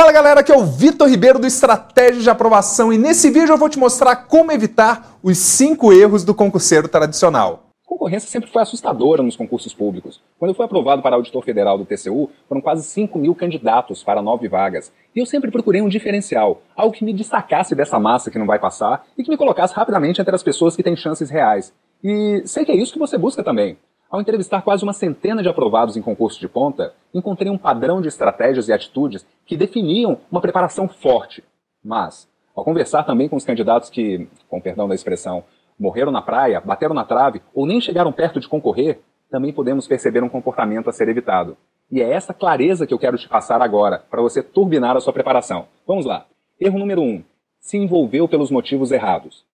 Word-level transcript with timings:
Fala 0.00 0.12
galera, 0.12 0.40
aqui 0.40 0.50
é 0.50 0.56
o 0.56 0.64
Vitor 0.64 1.06
Ribeiro 1.10 1.38
do 1.38 1.46
Estratégia 1.46 2.22
de 2.22 2.30
Aprovação 2.30 2.90
e 2.90 2.96
nesse 2.96 3.28
vídeo 3.28 3.52
eu 3.52 3.58
vou 3.58 3.68
te 3.68 3.78
mostrar 3.78 4.16
como 4.16 4.50
evitar 4.50 5.18
os 5.22 5.36
5 5.36 5.92
erros 5.92 6.24
do 6.24 6.34
concurseiro 6.34 6.88
tradicional. 6.88 7.64
A 7.84 7.88
concorrência 7.90 8.26
sempre 8.26 8.50
foi 8.50 8.62
assustadora 8.62 9.22
nos 9.22 9.36
concursos 9.36 9.74
públicos. 9.74 10.18
Quando 10.38 10.52
eu 10.52 10.54
fui 10.54 10.64
aprovado 10.64 11.02
para 11.02 11.16
auditor 11.16 11.44
federal 11.44 11.76
do 11.76 11.84
TCU, 11.84 12.30
foram 12.48 12.62
quase 12.62 12.82
5 12.82 13.18
mil 13.18 13.34
candidatos 13.34 14.02
para 14.02 14.22
nove 14.22 14.48
vagas. 14.48 14.90
E 15.14 15.18
eu 15.18 15.26
sempre 15.26 15.50
procurei 15.50 15.82
um 15.82 15.88
diferencial, 15.88 16.62
algo 16.74 16.94
que 16.94 17.04
me 17.04 17.12
destacasse 17.12 17.74
dessa 17.74 18.00
massa 18.00 18.30
que 18.30 18.38
não 18.38 18.46
vai 18.46 18.58
passar 18.58 19.04
e 19.18 19.22
que 19.22 19.28
me 19.28 19.36
colocasse 19.36 19.74
rapidamente 19.74 20.18
entre 20.18 20.34
as 20.34 20.42
pessoas 20.42 20.74
que 20.74 20.82
têm 20.82 20.96
chances 20.96 21.28
reais. 21.28 21.74
E 22.02 22.40
sei 22.46 22.64
que 22.64 22.72
é 22.72 22.74
isso 22.74 22.94
que 22.94 22.98
você 22.98 23.18
busca 23.18 23.44
também. 23.44 23.76
Ao 24.10 24.20
entrevistar 24.20 24.62
quase 24.62 24.82
uma 24.82 24.92
centena 24.92 25.40
de 25.40 25.48
aprovados 25.48 25.96
em 25.96 26.02
concurso 26.02 26.40
de 26.40 26.48
ponta, 26.48 26.92
encontrei 27.14 27.48
um 27.48 27.56
padrão 27.56 28.00
de 28.00 28.08
estratégias 28.08 28.66
e 28.66 28.72
atitudes 28.72 29.24
que 29.46 29.56
definiam 29.56 30.18
uma 30.28 30.40
preparação 30.40 30.88
forte. 30.88 31.44
Mas, 31.82 32.28
ao 32.54 32.64
conversar 32.64 33.04
também 33.04 33.28
com 33.28 33.36
os 33.36 33.44
candidatos 33.44 33.88
que, 33.88 34.28
com 34.48 34.60
perdão 34.60 34.88
da 34.88 34.96
expressão, 34.96 35.44
morreram 35.78 36.10
na 36.10 36.20
praia, 36.20 36.60
bateram 36.60 36.92
na 36.92 37.04
trave 37.04 37.40
ou 37.54 37.64
nem 37.64 37.80
chegaram 37.80 38.12
perto 38.12 38.40
de 38.40 38.48
concorrer, 38.48 39.00
também 39.30 39.52
podemos 39.52 39.86
perceber 39.86 40.24
um 40.24 40.28
comportamento 40.28 40.90
a 40.90 40.92
ser 40.92 41.08
evitado. 41.08 41.56
E 41.88 42.02
é 42.02 42.10
essa 42.10 42.34
clareza 42.34 42.88
que 42.88 42.94
eu 42.94 42.98
quero 42.98 43.16
te 43.16 43.28
passar 43.28 43.62
agora, 43.62 44.04
para 44.10 44.20
você 44.20 44.42
turbinar 44.42 44.96
a 44.96 45.00
sua 45.00 45.12
preparação. 45.12 45.68
Vamos 45.86 46.04
lá. 46.04 46.26
Erro 46.58 46.80
número 46.80 47.00
1. 47.00 47.04
Um, 47.04 47.24
se 47.60 47.78
envolveu 47.78 48.26
pelos 48.26 48.50
motivos 48.50 48.90
errados. 48.90 49.44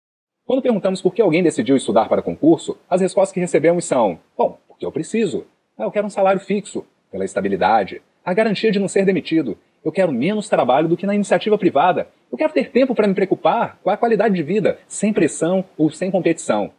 Quando 0.46 0.62
perguntamos 0.62 1.02
por 1.02 1.12
que 1.12 1.20
alguém 1.20 1.42
decidiu 1.42 1.76
estudar 1.76 2.08
para 2.08 2.22
concurso, 2.22 2.78
as 2.88 3.00
respostas 3.00 3.34
que 3.34 3.40
recebemos 3.40 3.84
são: 3.84 4.20
bom, 4.38 4.56
porque 4.68 4.86
eu 4.86 4.92
preciso. 4.92 5.44
Ah, 5.76 5.82
eu 5.82 5.90
quero 5.90 6.06
um 6.06 6.10
salário 6.10 6.40
fixo, 6.40 6.86
pela 7.10 7.24
estabilidade, 7.24 8.00
a 8.24 8.32
garantia 8.32 8.70
de 8.70 8.78
não 8.78 8.86
ser 8.86 9.04
demitido. 9.04 9.58
Eu 9.84 9.90
quero 9.90 10.12
menos 10.12 10.48
trabalho 10.48 10.88
do 10.88 10.96
que 10.96 11.04
na 11.04 11.16
iniciativa 11.16 11.58
privada. 11.58 12.08
Eu 12.30 12.38
quero 12.38 12.52
ter 12.52 12.70
tempo 12.70 12.94
para 12.94 13.08
me 13.08 13.14
preocupar 13.14 13.78
com 13.82 13.90
a 13.90 13.96
qualidade 13.96 14.34
de 14.34 14.42
vida, 14.42 14.78
sem 14.86 15.12
pressão 15.12 15.64
ou 15.76 15.90
sem 15.90 16.12
competição. 16.12 16.70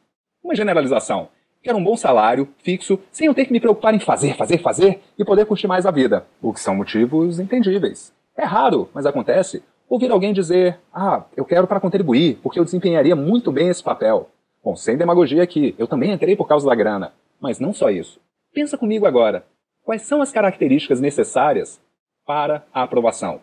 Uma 0.42 0.56
generalização. 0.56 1.28
Quero 1.62 1.78
um 1.78 1.84
bom 1.84 1.98
salário, 1.98 2.48
fixo, 2.60 2.98
sem 3.12 3.28
eu 3.28 3.34
ter 3.34 3.46
que 3.46 3.52
me 3.52 3.60
preocupar 3.60 3.94
em 3.94 4.00
fazer, 4.00 4.38
fazer, 4.38 4.60
fazer 4.60 5.02
e 5.20 5.26
poder 5.26 5.46
curtir 5.46 5.68
mais 5.68 5.86
a 5.86 5.92
vida. 5.92 6.26
O 6.42 6.54
que 6.54 6.62
são 6.62 6.74
motivos 6.74 7.38
entendíveis. 7.38 8.14
É 8.38 8.46
raro, 8.46 8.90
mas 8.94 9.06
acontece. 9.06 9.62
Ouvir 9.90 10.12
alguém 10.12 10.34
dizer, 10.34 10.80
ah, 10.94 11.26
eu 11.36 11.46
quero 11.46 11.66
para 11.66 11.80
contribuir, 11.80 12.38
porque 12.44 12.60
eu 12.60 12.66
desempenharia 12.66 13.16
muito 13.16 13.54
bem 13.54 13.70
esse 13.70 13.82
papel. 13.82 14.30
Bom, 14.62 14.76
sem 14.76 14.98
demagogia 14.98 15.42
aqui, 15.42 15.74
eu 15.78 15.88
também 15.88 16.12
entrei 16.12 16.36
por 16.36 16.46
causa 16.46 16.68
da 16.68 16.76
grana. 16.76 17.14
Mas 17.40 17.58
não 17.58 17.74
só 17.74 17.90
isso. 17.90 18.20
Pensa 18.54 18.78
comigo 18.78 19.06
agora. 19.06 19.46
Quais 19.84 20.02
são 20.02 20.22
as 20.22 20.30
características 20.30 21.00
necessárias 21.00 21.80
para 22.26 22.68
a 22.74 22.84
aprovação? 22.84 23.40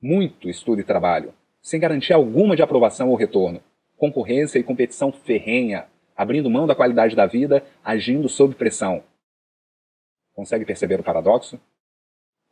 Muito 0.00 0.48
estudo 0.48 0.80
e 0.80 0.84
trabalho, 0.84 1.34
sem 1.60 1.80
garantia 1.80 2.14
alguma 2.14 2.54
de 2.54 2.62
aprovação 2.62 3.08
ou 3.10 3.16
retorno. 3.16 3.60
Concorrência 3.96 4.60
e 4.60 4.62
competição 4.62 5.10
ferrenha, 5.10 5.86
abrindo 6.16 6.48
mão 6.48 6.68
da 6.68 6.76
qualidade 6.76 7.16
da 7.16 7.26
vida, 7.26 7.64
agindo 7.84 8.28
sob 8.28 8.54
pressão. 8.54 9.02
Consegue 10.34 10.64
perceber 10.64 11.00
o 11.00 11.02
paradoxo? 11.02 11.58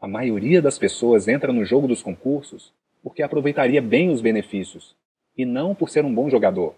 A 0.00 0.08
maioria 0.08 0.60
das 0.60 0.76
pessoas 0.76 1.28
entra 1.28 1.52
no 1.52 1.64
jogo 1.64 1.86
dos 1.86 2.02
concursos 2.02 2.74
porque 3.06 3.22
aproveitaria 3.22 3.80
bem 3.80 4.10
os 4.10 4.20
benefícios, 4.20 4.96
e 5.38 5.44
não 5.46 5.76
por 5.76 5.88
ser 5.88 6.04
um 6.04 6.12
bom 6.12 6.28
jogador. 6.28 6.74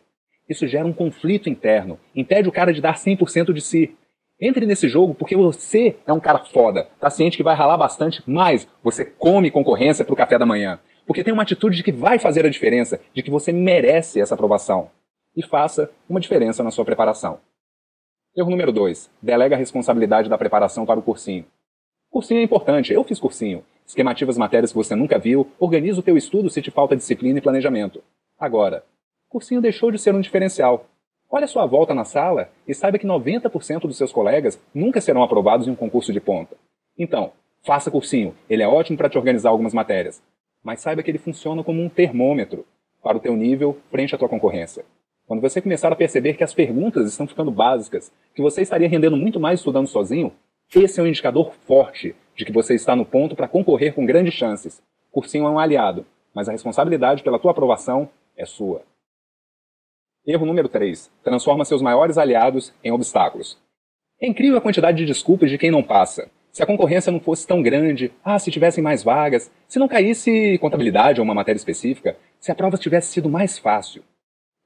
Isso 0.47 0.67
gera 0.67 0.87
um 0.87 0.93
conflito 0.93 1.49
interno, 1.49 1.99
impede 2.15 2.47
o 2.47 2.53
cara 2.53 2.71
de 2.71 2.83
dar 2.83 2.97
100% 2.97 3.51
de 3.51 3.63
si. 3.63 3.97
Entre 4.39 4.67
nesse 4.67 4.91
jogo 4.91 5.15
porque 5.15 5.35
você 5.35 5.97
é 6.07 6.13
um 6.13 6.21
cara 6.21 6.45
foda, 6.45 6.87
tá 7.01 7.09
ciente 7.09 7.39
que 7.39 7.43
vai 7.43 7.57
ralar 7.57 7.79
bastante, 7.79 8.23
mas 8.27 8.69
você 8.85 9.07
come 9.07 9.51
concorrência 9.51 10.05
pro 10.05 10.15
café 10.15 10.39
da 10.39 10.45
manhã. 10.45 10.79
Porque 11.07 11.25
tem 11.25 11.33
uma 11.33 11.45
atitude 11.45 11.79
de 11.79 11.83
que 11.83 11.93
vai 11.93 12.19
fazer 12.19 12.45
a 12.45 12.51
diferença, 12.51 13.01
de 13.15 13.23
que 13.23 13.31
você 13.31 13.51
merece 13.51 14.21
essa 14.21 14.35
aprovação. 14.35 14.91
E 15.35 15.43
faça 15.43 15.91
uma 16.07 16.21
diferença 16.21 16.63
na 16.63 16.71
sua 16.71 16.85
preparação. 16.85 17.41
Erro 18.37 18.51
número 18.51 18.71
2. 18.71 19.11
Delega 19.23 19.57
a 19.57 19.59
responsabilidade 19.59 20.29
da 20.29 20.37
preparação 20.37 20.85
para 20.85 21.01
o 21.01 21.03
cursinho. 21.03 21.47
Cursinho 22.11 22.41
é 22.41 22.45
importante, 22.45 22.93
eu 22.93 23.03
fiz 23.03 23.19
cursinho. 23.19 23.65
Esquemativa 23.89 24.31
as 24.31 24.37
matérias 24.37 24.71
que 24.71 24.77
você 24.77 24.95
nunca 24.95 25.19
viu, 25.19 25.51
organiza 25.59 25.99
o 25.99 26.03
teu 26.03 26.15
estudo 26.15 26.51
se 26.51 26.61
te 26.61 26.71
falta 26.71 26.95
disciplina 26.95 27.39
e 27.39 27.43
planejamento. 27.43 28.05
Agora, 28.39 28.85
cursinho 29.31 29.63
deixou 29.63 29.91
de 29.91 29.99
ser 29.99 30.15
um 30.15 30.21
diferencial. 30.21 30.85
Olha 31.31 31.47
a 31.47 31.49
sua 31.49 31.65
volta 31.65 31.95
na 31.95 32.05
sala 32.05 32.51
e 32.67 32.75
saiba 32.75 32.99
que 32.99 33.07
90% 33.07 33.81
dos 33.81 33.97
seus 33.97 34.13
colegas 34.13 34.61
nunca 34.75 35.01
serão 35.01 35.23
aprovados 35.23 35.67
em 35.67 35.71
um 35.71 35.75
concurso 35.75 36.13
de 36.13 36.21
ponta. 36.21 36.55
Então, 36.99 37.33
faça 37.65 37.91
cursinho, 37.91 38.35
ele 38.49 38.63
é 38.63 38.69
ótimo 38.69 38.99
para 38.99 39.09
te 39.09 39.17
organizar 39.17 39.49
algumas 39.49 39.73
matérias. 39.73 40.23
Mas 40.63 40.83
saiba 40.83 41.03
que 41.03 41.11
ele 41.11 41.17
funciona 41.17 41.65
como 41.65 41.83
um 41.83 41.89
termômetro 41.89 42.67
para 43.03 43.17
o 43.17 43.21
teu 43.21 43.35
nível 43.35 43.79
frente 43.91 44.15
à 44.15 44.19
tua 44.19 44.29
concorrência. 44.29 44.85
Quando 45.27 45.41
você 45.41 45.63
começar 45.63 45.91
a 45.91 45.97
perceber 45.97 46.35
que 46.35 46.45
as 46.45 46.53
perguntas 46.53 47.09
estão 47.09 47.27
ficando 47.27 47.51
básicas, 47.51 48.13
que 48.35 48.43
você 48.43 48.61
estaria 48.61 48.89
rendendo 48.89 49.17
muito 49.17 49.41
mais 49.41 49.61
estudando 49.61 49.87
sozinho, 49.87 50.31
esse 50.77 51.01
é 51.01 51.03
um 51.03 51.07
indicador 51.07 51.55
forte 51.67 52.15
de 52.39 52.45
que 52.45 52.53
você 52.53 52.75
está 52.75 52.95
no 52.95 53.05
ponto 53.05 53.35
para 53.35 53.49
concorrer 53.49 53.93
com 53.93 54.07
grandes 54.07 54.33
chances. 54.33 54.81
Cursinho 55.11 55.47
é 55.47 55.51
um 55.51 55.59
aliado, 55.59 56.07
mas 56.33 56.49
a 56.49 56.53
responsabilidade 56.53 57.25
pela 57.25 57.39
tua 57.39 57.51
aprovação 57.51 58.09
é 58.37 58.47
sua. 58.47 58.83
Erro 60.25 60.47
número 60.47 60.69
3. 60.69 61.11
Transforma 61.25 61.65
seus 61.65 61.83
maiores 61.83 62.17
aliados 62.17 62.73
em 62.85 62.93
obstáculos. 62.93 63.59
É 64.23 64.29
incrível 64.29 64.59
a 64.59 64.61
quantidade 64.61 64.99
de 64.99 65.07
desculpas 65.07 65.51
de 65.51 65.59
quem 65.59 65.71
não 65.71 65.83
passa. 65.83 66.31
Se 66.53 66.63
a 66.63 66.67
concorrência 66.67 67.11
não 67.11 67.19
fosse 67.19 67.47
tão 67.47 67.61
grande, 67.61 68.13
ah, 68.25 68.39
se 68.39 68.51
tivessem 68.51 68.83
mais 68.83 69.03
vagas, 69.03 69.51
se 69.67 69.79
não 69.79 69.89
caísse 69.89 70.59
contabilidade 70.59 71.21
ou 71.21 71.25
uma 71.25 71.35
matéria 71.35 71.59
específica, 71.59 72.17
se 72.39 72.53
a 72.53 72.55
prova 72.55 72.77
tivesse 72.77 73.13
sido 73.13 73.29
mais 73.29 73.59
fácil. 73.59 74.05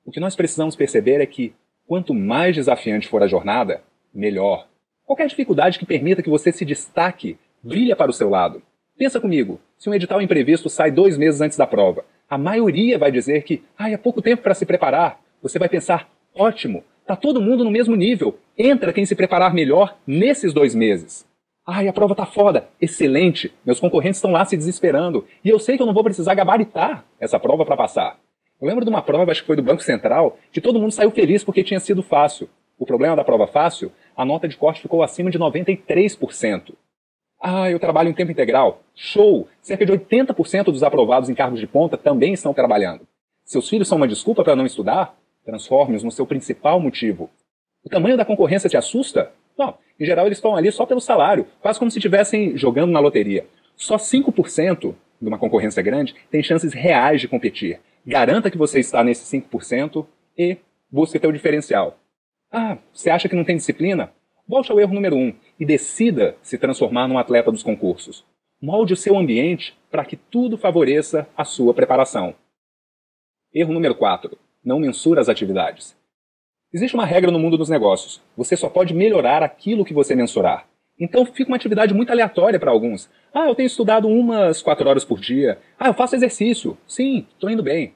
O 0.05 0.11
que 0.11 0.21
nós 0.21 0.37
precisamos 0.37 0.77
perceber 0.77 1.23
é 1.23 1.27
que, 1.27 1.55
quanto 1.87 2.13
mais 2.13 2.55
desafiante 2.55 3.09
for 3.09 3.23
a 3.23 3.27
jornada, 3.27 3.83
melhor. 4.13 4.69
Qualquer 5.05 5.27
dificuldade 5.27 5.79
que 5.79 5.87
permita 5.87 6.23
que 6.23 6.31
você 6.31 6.53
se 6.53 6.65
destaque 6.65 7.39
brilha 7.63 7.95
para 7.95 8.11
o 8.11 8.15
seu 8.15 8.29
lado. 8.29 8.63
Pensa 8.99 9.21
comigo, 9.21 9.61
se 9.79 9.89
um 9.89 9.95
edital 9.95 10.21
imprevisto 10.21 10.69
sai 10.69 10.91
dois 10.91 11.17
meses 11.17 11.41
antes 11.41 11.57
da 11.57 11.67
prova, 11.67 12.05
a 12.29 12.37
maioria 12.37 12.99
vai 12.99 13.13
dizer 13.13 13.43
que, 13.43 13.63
ah, 13.79 13.91
é 13.91 13.97
pouco 13.97 14.23
tempo 14.23 14.43
para 14.43 14.55
se 14.55 14.67
preparar. 14.67 15.21
Você 15.43 15.59
vai 15.59 15.69
pensar, 15.69 16.09
ótimo, 16.35 16.85
tá 17.07 17.17
todo 17.17 17.41
mundo 17.41 17.65
no 17.65 17.71
mesmo 17.71 17.95
nível. 17.95 18.39
Entra 18.57 18.93
quem 18.93 19.05
se 19.05 19.15
preparar 19.15 19.55
melhor 19.55 19.97
nesses 20.07 20.53
dois 20.53 20.75
meses. 20.75 21.27
Ai, 21.67 21.87
a 21.87 21.93
prova 21.93 22.15
tá 22.15 22.27
foda. 22.27 22.69
Excelente. 22.81 23.53
Meus 23.65 23.79
concorrentes 23.79 24.19
estão 24.19 24.33
lá 24.33 24.45
se 24.45 24.57
desesperando. 24.57 25.27
E 25.45 25.49
eu 25.49 25.59
sei 25.59 25.77
que 25.77 25.83
eu 25.83 25.87
não 25.87 25.95
vou 25.95 26.03
precisar 26.03 26.35
gabaritar 26.35 27.05
essa 27.21 27.39
prova 27.39 27.65
para 27.65 27.77
passar. 27.77 28.19
Eu 28.61 28.67
lembro 28.67 28.85
de 28.85 28.91
uma 28.91 29.03
prova, 29.03 29.31
acho 29.31 29.43
que 29.43 29.47
foi 29.47 29.57
do 29.57 29.63
Banco 29.63 29.83
Central, 29.83 30.39
que 30.53 30.61
todo 30.61 30.81
mundo 30.81 30.93
saiu 30.93 31.11
feliz 31.11 31.45
porque 31.45 31.63
tinha 31.65 31.81
sido 31.81 32.03
fácil. 32.03 32.49
O 32.79 32.87
problema 32.87 33.15
da 33.15 33.23
prova 33.23 33.47
fácil, 33.47 33.93
a 34.17 34.25
nota 34.25 34.49
de 34.49 34.57
corte 34.57 34.83
ficou 34.83 35.03
acima 35.03 35.31
de 35.31 35.39
93%. 35.39 36.75
Ah, 37.45 37.69
eu 37.69 37.81
trabalho 37.81 38.09
em 38.09 38.15
tempo 38.15 38.31
integral. 38.31 38.85
Show! 38.95 39.49
Cerca 39.61 39.85
de 39.85 39.93
80% 39.93 40.67
dos 40.67 40.85
aprovados 40.85 41.29
em 41.29 41.35
cargos 41.35 41.59
de 41.59 41.67
ponta 41.67 41.97
também 41.97 42.33
estão 42.33 42.55
trabalhando. 42.55 43.05
Seus 43.45 43.69
filhos 43.69 43.89
são 43.89 43.97
uma 43.97 44.07
desculpa 44.07 44.45
para 44.45 44.55
não 44.55 44.65
estudar? 44.65 45.19
Transforme-os 45.45 46.05
no 46.05 46.13
seu 46.13 46.25
principal 46.25 46.79
motivo. 46.79 47.29
O 47.85 47.89
tamanho 47.89 48.17
da 48.17 48.25
concorrência 48.25 48.71
te 48.71 48.77
assusta? 48.77 49.33
Não, 49.59 49.75
em 49.99 50.05
geral 50.05 50.27
eles 50.27 50.39
estão 50.39 50.55
ali 50.55 50.71
só 50.71 50.87
pelo 50.87 51.01
salário, 51.01 51.49
quase 51.61 51.81
como 51.81 51.91
se 51.91 51.99
estivessem 51.99 52.57
jogando 52.57 52.93
na 52.93 53.01
loteria. 53.01 53.45
Só 53.75 53.97
5% 53.97 54.95
de 55.21 55.29
uma 55.29 55.37
concorrência 55.37 55.83
grande 55.83 56.15
tem 56.31 56.45
chances 56.45 56.73
reais 56.73 57.21
de 57.21 57.27
competir. 57.27 57.81
Garanta 58.07 58.53
que 58.53 58.59
você 58.59 58.79
está 58.79 59.03
nesse 59.03 59.37
5% 59.37 60.07
e 60.39 60.59
busque 60.89 61.19
teu 61.19 61.33
diferencial. 61.33 61.99
Ah, 62.53 62.79
você 62.93 63.11
acha 63.11 63.29
que 63.29 63.35
não 63.35 63.45
tem 63.45 63.57
disciplina? 63.57 64.13
Volte 64.47 64.73
ao 64.73 64.81
erro 64.81 64.95
número 64.95 65.17
1 65.17 65.19
um, 65.19 65.35
e 65.59 65.65
decida 65.65 66.37
se 66.43 66.59
transformar 66.59 67.07
num 67.07 67.19
atleta 67.19 67.53
dos 67.53 67.63
concursos. 67.63 68.25
Molde 68.61 68.93
o 68.93 68.97
seu 68.97 69.17
ambiente 69.17 69.77
para 69.91 70.05
que 70.05 70.17
tudo 70.17 70.59
favoreça 70.59 71.29
a 71.37 71.45
sua 71.45 71.73
preparação. 71.73 72.35
Erro 73.55 73.73
número 73.73 73.95
4. 73.95 74.37
Não 74.65 74.81
mensura 74.81 75.21
as 75.21 75.29
atividades. 75.29 75.97
Existe 76.73 76.95
uma 76.95 77.07
regra 77.07 77.31
no 77.31 77.39
mundo 77.39 77.57
dos 77.57 77.69
negócios. 77.69 78.21
Você 78.37 78.57
só 78.57 78.69
pode 78.69 78.95
melhorar 78.95 79.43
aquilo 79.43 79.85
que 79.85 79.95
você 79.95 80.15
mensurar. 80.15 80.67
Então 80.99 81.25
fica 81.25 81.51
uma 81.51 81.57
atividade 81.57 81.95
muito 81.95 82.11
aleatória 82.11 82.59
para 82.59 82.71
alguns. 82.71 83.11
Ah, 83.33 83.49
eu 83.49 83.55
tenho 83.55 83.67
estudado 83.67 84.09
umas 84.09 84.61
4 84.63 84.89
horas 84.89 85.05
por 85.05 85.21
dia. 85.21 85.59
Ah, 85.79 85.89
eu 85.89 85.95
faço 85.95 86.17
exercício. 86.17 86.77
Sim, 86.87 87.27
estou 87.33 87.51
indo 87.51 87.63
bem. 87.63 87.95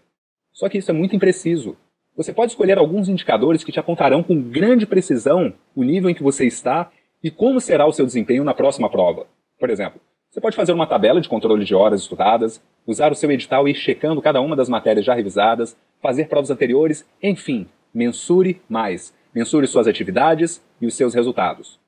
Só 0.52 0.68
que 0.68 0.78
isso 0.78 0.90
é 0.90 0.94
muito 0.94 1.16
impreciso. 1.16 1.76
Você 2.16 2.32
pode 2.32 2.52
escolher 2.52 2.78
alguns 2.78 3.08
indicadores 3.08 3.62
que 3.62 3.72
te 3.72 3.80
apontarão 3.80 4.22
com 4.22 4.40
grande 4.40 4.86
precisão 4.86 5.52
o 5.76 5.84
nível 5.84 6.10
em 6.10 6.14
que 6.14 6.22
você 6.22 6.46
está 6.46 6.90
e 7.22 7.30
como 7.30 7.60
será 7.60 7.86
o 7.86 7.92
seu 7.92 8.06
desempenho 8.06 8.42
na 8.42 8.54
próxima 8.54 8.90
prova. 8.90 9.26
Por 9.60 9.68
exemplo, 9.68 10.00
você 10.30 10.40
pode 10.40 10.56
fazer 10.56 10.72
uma 10.72 10.86
tabela 10.86 11.20
de 11.20 11.28
controle 11.28 11.64
de 11.64 11.74
horas 11.74 12.00
estudadas, 12.00 12.62
usar 12.86 13.12
o 13.12 13.14
seu 13.14 13.30
edital 13.30 13.68
e 13.68 13.72
ir 13.72 13.74
checando 13.74 14.22
cada 14.22 14.40
uma 14.40 14.56
das 14.56 14.68
matérias 14.68 15.04
já 15.04 15.14
revisadas, 15.14 15.76
fazer 16.02 16.28
provas 16.28 16.50
anteriores, 16.50 17.06
enfim, 17.22 17.68
mensure 17.94 18.60
mais. 18.68 19.14
Mensure 19.34 19.66
suas 19.66 19.86
atividades 19.86 20.64
e 20.80 20.86
os 20.86 20.94
seus 20.94 21.14
resultados. 21.14 21.78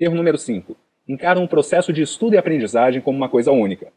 Erro 0.00 0.14
número 0.14 0.38
5. 0.38 0.74
Encara 1.06 1.38
um 1.38 1.46
processo 1.46 1.92
de 1.92 2.02
estudo 2.02 2.34
e 2.34 2.38
aprendizagem 2.38 3.02
como 3.02 3.18
uma 3.18 3.28
coisa 3.28 3.52
única. 3.52 3.92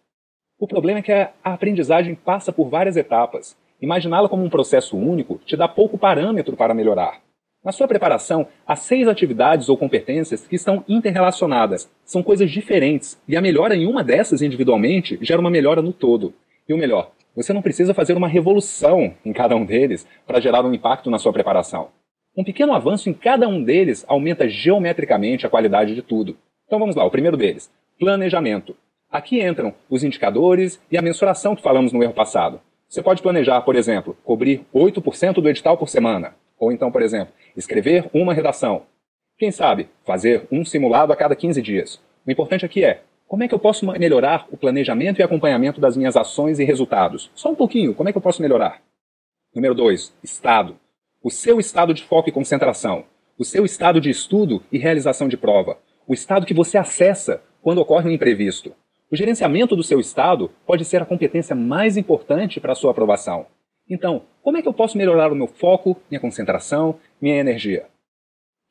O 0.60 0.68
problema 0.68 1.00
é 1.00 1.02
que 1.02 1.12
a 1.12 1.32
aprendizagem 1.44 2.14
passa 2.14 2.52
por 2.52 2.70
várias 2.70 2.98
etapas. 2.98 3.58
Imaginá-la 3.82 4.28
como 4.28 4.44
um 4.44 4.50
processo 4.50 4.98
único 4.98 5.40
te 5.46 5.56
dá 5.56 5.68
pouco 5.68 5.98
parâmetro 5.98 6.58
para 6.58 6.74
melhorar. 6.74 7.22
Na 7.69 7.74
sua 7.74 7.88
preparação, 7.88 8.48
há 8.66 8.75
seis 8.75 9.07
atividades 9.07 9.69
ou 9.69 9.77
competências 9.77 10.48
que 10.48 10.56
estão 10.56 10.83
interrelacionadas. 10.89 11.88
São 12.04 12.24
coisas 12.24 12.50
diferentes, 12.50 13.21
e 13.27 13.38
a 13.38 13.42
melhora 13.42 13.75
em 13.75 13.86
uma 13.86 14.04
dessas 14.04 14.42
individualmente 14.42 15.19
gera 15.21 15.39
uma 15.39 15.51
melhora 15.51 15.80
no 15.80 15.94
todo. 15.94 16.33
E 16.68 16.74
o 16.74 16.77
melhor, 16.80 17.12
você 17.36 17.54
não 17.54 17.62
precisa 17.62 17.94
fazer 17.94 18.18
uma 18.18 18.27
revolução 18.27 19.13
em 19.24 19.31
cada 19.31 19.56
um 19.56 19.63
deles 19.63 20.07
para 20.25 20.39
gerar 20.39 20.66
um 20.66 20.74
impacto 20.74 21.12
na 21.12 21.19
sua 21.19 21.31
preparação. 21.31 21.89
Um 22.36 22.44
pequeno 22.44 22.74
avanço 22.74 23.07
em 23.07 23.13
cada 23.13 23.48
um 23.48 23.63
deles 23.63 24.04
aumenta 24.07 24.50
geometricamente 24.50 25.45
a 25.45 25.50
qualidade 25.51 25.94
de 25.94 26.01
tudo. 26.01 26.36
Então 26.66 26.80
vamos 26.80 26.95
lá, 26.95 27.06
o 27.06 27.12
primeiro 27.12 27.38
deles: 27.38 27.69
planejamento. 28.00 28.75
Aqui 29.12 29.44
entram 29.44 29.75
os 29.88 30.04
indicadores 30.04 30.81
e 30.92 30.98
a 30.98 31.04
mensuração 31.04 31.56
que 31.56 31.62
falamos 31.62 31.94
no 31.94 32.01
erro 32.01 32.13
passado. 32.13 32.62
Você 32.88 33.04
pode 33.04 33.21
planejar, 33.21 33.62
por 33.62 33.75
exemplo, 33.75 34.18
cobrir 34.24 34.66
8% 34.74 35.33
do 35.33 35.48
edital 35.48 35.77
por 35.77 35.88
semana. 35.88 36.33
Ou 36.60 36.72
então, 36.72 36.92
por 36.92 37.02
exemplo, 37.02 37.34
escrever 37.56 38.10
uma 38.14 38.34
redação. 38.34 38.84
Quem 39.38 39.52
sabe, 39.52 39.90
fazer 40.06 40.46
um 40.52 40.66
simulado 40.66 41.14
a 41.14 41.16
cada 41.16 41.36
15 41.36 41.62
dias. 41.62 42.02
O 42.28 42.32
importante 42.32 42.66
aqui 42.66 42.84
é, 42.84 43.02
como 43.26 43.44
é 43.44 43.48
que 43.48 43.54
eu 43.54 43.60
posso 43.60 43.86
melhorar 43.86 44.48
o 44.52 44.58
planejamento 44.58 45.20
e 45.20 45.24
acompanhamento 45.24 45.80
das 45.80 45.96
minhas 45.96 46.18
ações 46.18 46.60
e 46.60 46.66
resultados? 46.66 47.32
Só 47.34 47.50
um 47.52 47.56
pouquinho, 47.56 47.94
como 47.94 48.10
é 48.10 48.12
que 48.12 48.18
eu 48.18 48.22
posso 48.22 48.42
melhorar? 48.42 48.82
Número 49.56 49.74
2, 49.74 50.14
estado. 50.24 50.78
O 51.24 51.30
seu 51.30 51.60
estado 51.60 51.94
de 51.94 52.04
foco 52.04 52.28
e 52.28 52.32
concentração. 52.32 53.06
O 53.38 53.46
seu 53.46 53.64
estado 53.66 54.02
de 54.02 54.10
estudo 54.10 54.62
e 54.72 54.78
realização 54.78 55.28
de 55.28 55.38
prova. 55.38 55.78
O 56.08 56.14
estado 56.14 56.46
que 56.46 56.54
você 56.54 56.78
acessa 56.78 57.42
quando 57.62 57.80
ocorre 57.80 58.10
um 58.10 58.12
imprevisto. 58.12 58.74
O 59.12 59.16
gerenciamento 59.16 59.76
do 59.76 59.84
seu 59.84 60.00
estado 60.00 60.52
pode 60.66 60.84
ser 60.84 61.02
a 61.02 61.06
competência 61.06 61.56
mais 61.56 61.98
importante 61.98 62.60
para 62.60 62.74
a 62.74 62.76
sua 62.76 62.92
aprovação. 62.92 63.46
Então, 63.90 64.24
como 64.42 64.58
é 64.58 64.62
que 64.62 64.68
eu 64.68 64.74
posso 64.74 64.98
melhorar 64.98 65.32
o 65.32 65.36
meu 65.36 65.48
foco, 65.48 65.98
minha 66.10 66.20
concentração, 66.20 67.00
minha 67.22 67.38
energia? 67.38 67.86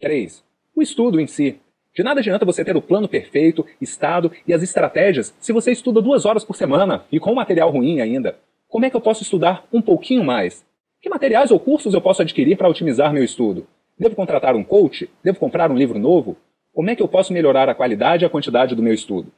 3. 0.00 0.44
O 0.74 0.82
estudo 0.82 1.20
em 1.20 1.26
si. 1.26 1.60
De 1.94 2.02
nada 2.02 2.20
adianta 2.20 2.44
você 2.44 2.64
ter 2.64 2.76
o 2.76 2.82
plano 2.82 3.08
perfeito, 3.08 3.66
estado 3.80 4.30
e 4.46 4.54
as 4.54 4.62
estratégias 4.62 5.34
se 5.40 5.52
você 5.52 5.72
estuda 5.72 6.00
duas 6.00 6.24
horas 6.24 6.44
por 6.44 6.56
semana 6.56 7.04
e 7.10 7.18
com 7.18 7.34
material 7.34 7.70
ruim 7.70 8.00
ainda. 8.00 8.38
Como 8.68 8.84
é 8.84 8.90
que 8.90 8.96
eu 8.96 9.00
posso 9.00 9.22
estudar 9.22 9.66
um 9.72 9.82
pouquinho 9.82 10.22
mais? 10.22 10.64
Que 11.00 11.08
materiais 11.08 11.50
ou 11.50 11.58
cursos 11.58 11.94
eu 11.94 12.00
posso 12.00 12.22
adquirir 12.22 12.56
para 12.56 12.68
otimizar 12.68 13.12
meu 13.12 13.24
estudo? 13.24 13.66
Devo 13.98 14.14
contratar 14.14 14.54
um 14.54 14.62
coach? 14.62 15.10
Devo 15.22 15.38
comprar 15.38 15.70
um 15.70 15.76
livro 15.76 15.98
novo? 15.98 16.36
Como 16.72 16.90
é 16.90 16.94
que 16.94 17.02
eu 17.02 17.08
posso 17.08 17.32
melhorar 17.32 17.68
a 17.68 17.74
qualidade 17.74 18.24
e 18.24 18.26
a 18.26 18.30
quantidade 18.30 18.74
do 18.74 18.82
meu 18.82 18.94
estudo? 18.94 19.32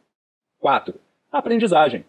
4. 0.58 0.94
Aprendizagem. 1.32 2.04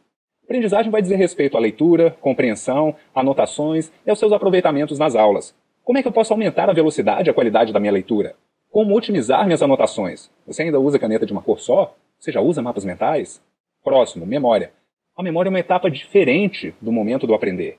Aprendizagem 0.52 0.92
vai 0.92 1.02
dizer 1.02 1.16
respeito 1.16 1.56
à 1.56 1.62
leitura, 1.62 2.12
compreensão, 2.20 2.94
anotações 3.16 3.90
e 4.06 4.10
aos 4.10 4.20
seus 4.20 4.34
aproveitamentos 4.34 5.00
nas 5.00 5.16
aulas. 5.16 5.56
Como 5.82 5.98
é 5.98 6.02
que 6.02 6.10
eu 6.10 6.12
posso 6.12 6.34
aumentar 6.34 6.70
a 6.70 6.74
velocidade 6.74 7.30
e 7.30 7.32
a 7.32 7.34
qualidade 7.34 7.72
da 7.72 7.80
minha 7.80 7.94
leitura? 7.94 8.36
Como 8.70 8.94
otimizar 8.94 9.46
minhas 9.46 9.64
anotações? 9.64 10.30
Você 10.46 10.64
ainda 10.64 10.78
usa 10.78 11.00
caneta 11.00 11.26
de 11.26 11.32
uma 11.32 11.42
cor 11.42 11.58
só? 11.58 11.96
Você 12.20 12.34
já 12.34 12.42
usa 12.42 12.62
mapas 12.62 12.84
mentais? 12.84 13.42
Próximo, 13.82 14.26
memória. 14.26 14.74
A 15.16 15.24
memória 15.24 15.48
é 15.48 15.52
uma 15.52 15.60
etapa 15.60 15.90
diferente 15.90 16.76
do 16.82 16.92
momento 16.92 17.26
do 17.26 17.34
aprender. 17.34 17.78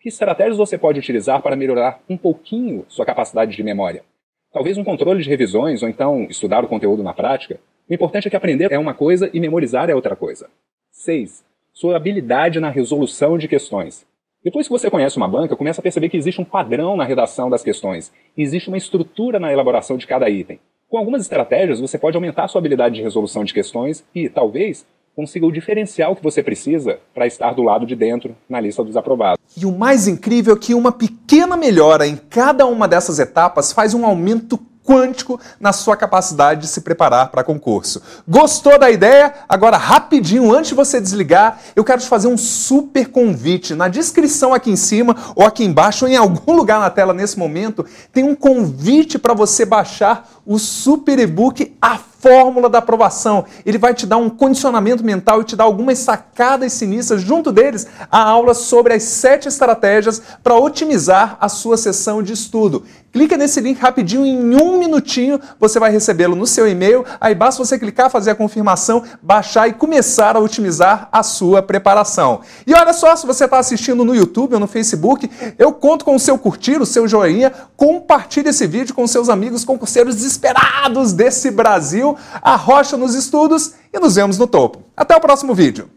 Que 0.00 0.08
estratégias 0.08 0.56
você 0.56 0.78
pode 0.78 0.98
utilizar 0.98 1.42
para 1.42 1.54
melhorar 1.54 2.00
um 2.08 2.16
pouquinho 2.16 2.86
sua 2.88 3.04
capacidade 3.04 3.54
de 3.54 3.62
memória? 3.62 4.02
Talvez 4.50 4.78
um 4.78 4.84
controle 4.84 5.22
de 5.22 5.28
revisões 5.28 5.82
ou 5.82 5.90
então 5.90 6.26
estudar 6.30 6.64
o 6.64 6.68
conteúdo 6.68 7.02
na 7.02 7.12
prática? 7.12 7.60
O 7.86 7.92
importante 7.92 8.28
é 8.28 8.30
que 8.30 8.36
aprender 8.36 8.72
é 8.72 8.78
uma 8.78 8.94
coisa 8.94 9.28
e 9.34 9.38
memorizar 9.38 9.90
é 9.90 9.94
outra 9.94 10.16
coisa. 10.16 10.48
6. 10.90 11.44
Sua 11.76 11.96
habilidade 11.96 12.60
na 12.60 12.70
resolução 12.70 13.36
de 13.36 13.48
questões. 13.48 14.06
Depois 14.44 14.68
que 14.68 14.72
você 14.72 14.88
conhece 14.88 15.16
uma 15.16 15.26
banca, 15.26 15.56
começa 15.56 15.80
a 15.80 15.82
perceber 15.82 16.08
que 16.08 16.16
existe 16.16 16.40
um 16.40 16.44
padrão 16.44 16.96
na 16.96 17.02
redação 17.02 17.50
das 17.50 17.64
questões. 17.64 18.12
Existe 18.38 18.68
uma 18.68 18.78
estrutura 18.78 19.40
na 19.40 19.52
elaboração 19.52 19.96
de 19.96 20.06
cada 20.06 20.30
item. 20.30 20.60
Com 20.88 20.98
algumas 20.98 21.22
estratégias, 21.22 21.80
você 21.80 21.98
pode 21.98 22.16
aumentar 22.16 22.46
sua 22.46 22.60
habilidade 22.60 22.94
de 22.94 23.02
resolução 23.02 23.42
de 23.42 23.52
questões 23.52 24.04
e, 24.14 24.28
talvez, 24.28 24.86
consiga 25.16 25.46
o 25.46 25.50
diferencial 25.50 26.14
que 26.14 26.22
você 26.22 26.44
precisa 26.44 27.00
para 27.12 27.26
estar 27.26 27.52
do 27.54 27.64
lado 27.64 27.84
de 27.84 27.96
dentro 27.96 28.36
na 28.48 28.60
lista 28.60 28.84
dos 28.84 28.96
aprovados. 28.96 29.42
E 29.56 29.66
o 29.66 29.72
mais 29.72 30.06
incrível 30.06 30.54
é 30.54 30.58
que 30.58 30.74
uma 30.74 30.92
pequena 30.92 31.56
melhora 31.56 32.06
em 32.06 32.14
cada 32.14 32.66
uma 32.66 32.86
dessas 32.86 33.18
etapas 33.18 33.72
faz 33.72 33.94
um 33.94 34.06
aumento 34.06 34.56
quântico 34.84 35.40
na 35.58 35.72
sua 35.72 35.96
capacidade 35.96 36.60
de 36.60 36.68
se 36.68 36.82
preparar 36.82 37.30
para 37.30 37.42
concurso. 37.42 38.02
Gostou 38.28 38.78
da 38.78 38.90
ideia? 38.90 39.32
Agora, 39.48 39.76
rapidinho, 39.76 40.54
antes 40.54 40.68
de 40.68 40.74
você 40.74 41.00
desligar, 41.00 41.58
eu 41.74 41.82
quero 41.82 42.02
te 42.02 42.06
fazer 42.06 42.28
um 42.28 42.36
super 42.36 43.08
convite. 43.08 43.74
Na 43.74 43.88
descrição 43.88 44.52
aqui 44.52 44.70
em 44.70 44.76
cima, 44.76 45.16
ou 45.34 45.44
aqui 45.44 45.64
embaixo, 45.64 46.04
ou 46.04 46.10
em 46.10 46.16
algum 46.16 46.52
lugar 46.54 46.78
na 46.78 46.90
tela 46.90 47.14
nesse 47.14 47.38
momento, 47.38 47.84
tem 48.12 48.22
um 48.22 48.34
convite 48.34 49.18
para 49.18 49.32
você 49.32 49.64
baixar 49.64 50.28
o 50.46 50.58
super 50.58 51.18
e-book 51.18 51.74
A 51.80 51.96
Fórmula 51.96 52.68
da 52.68 52.78
Aprovação. 52.78 53.44
Ele 53.64 53.78
vai 53.78 53.94
te 53.94 54.06
dar 54.06 54.16
um 54.16 54.30
condicionamento 54.30 55.04
mental 55.04 55.40
e 55.40 55.44
te 55.44 55.56
dar 55.56 55.64
algumas 55.64 55.98
sacadas 55.98 56.72
sinistras, 56.72 57.22
junto 57.22 57.50
deles, 57.52 57.86
a 58.10 58.22
aula 58.22 58.54
sobre 58.54 58.94
as 58.94 59.02
sete 59.02 59.48
estratégias 59.48 60.22
para 60.42 60.54
otimizar 60.54 61.36
a 61.40 61.48
sua 61.48 61.76
sessão 61.76 62.22
de 62.22 62.32
estudo. 62.32 62.84
Clica 63.14 63.36
nesse 63.36 63.60
link 63.60 63.78
rapidinho, 63.78 64.26
em 64.26 64.60
um 64.60 64.76
minutinho 64.76 65.40
você 65.60 65.78
vai 65.78 65.92
recebê-lo 65.92 66.34
no 66.34 66.48
seu 66.48 66.66
e-mail. 66.66 67.04
Aí 67.20 67.32
basta 67.32 67.64
você 67.64 67.78
clicar, 67.78 68.10
fazer 68.10 68.32
a 68.32 68.34
confirmação, 68.34 69.04
baixar 69.22 69.68
e 69.68 69.72
começar 69.72 70.34
a 70.34 70.40
otimizar 70.40 71.08
a 71.12 71.22
sua 71.22 71.62
preparação. 71.62 72.40
E 72.66 72.74
olha 72.74 72.92
só, 72.92 73.14
se 73.14 73.24
você 73.24 73.44
está 73.44 73.60
assistindo 73.60 74.04
no 74.04 74.16
YouTube 74.16 74.54
ou 74.54 74.58
no 74.58 74.66
Facebook, 74.66 75.30
eu 75.56 75.72
conto 75.72 76.04
com 76.04 76.16
o 76.16 76.18
seu 76.18 76.36
curtir, 76.36 76.80
o 76.80 76.86
seu 76.86 77.06
joinha, 77.06 77.52
compartilhe 77.76 78.48
esse 78.48 78.66
vídeo 78.66 78.92
com 78.92 79.06
seus 79.06 79.28
amigos 79.28 79.64
concurseiros 79.64 80.16
desesperados 80.16 81.12
desse 81.12 81.52
Brasil, 81.52 82.16
arrocha 82.42 82.96
nos 82.96 83.14
estudos 83.14 83.74
e 83.92 84.00
nos 84.00 84.16
vemos 84.16 84.38
no 84.38 84.48
topo. 84.48 84.82
Até 84.96 85.14
o 85.14 85.20
próximo 85.20 85.54
vídeo. 85.54 85.88